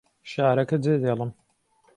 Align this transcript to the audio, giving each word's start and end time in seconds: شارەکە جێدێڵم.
شارەکە 0.31 0.77
جێدێڵم. 0.83 1.31